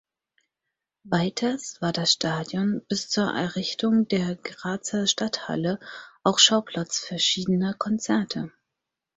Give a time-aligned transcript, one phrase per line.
[1.03, 5.79] Weiters war das Stadion bis zur Errichtung der Grazer Stadthalle
[6.23, 8.51] auch Schauplatz verschiedener Konzerte.